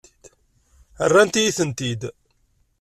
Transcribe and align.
Rrant-iyi-ten-id. 1.09 2.01